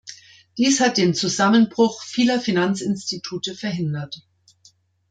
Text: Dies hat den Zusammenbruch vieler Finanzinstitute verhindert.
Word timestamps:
Dies 0.57 0.79
hat 0.79 0.97
den 0.97 1.13
Zusammenbruch 1.13 2.01
vieler 2.01 2.39
Finanzinstitute 2.41 3.53
verhindert. 3.53 4.27